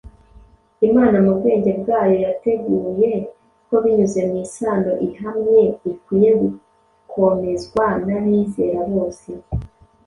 [0.87, 3.09] Imana mu bwenge bwayo yateguye
[3.67, 9.29] ko binyuze mu isano ihamye ikwiye gukomezwa n’abizera bose,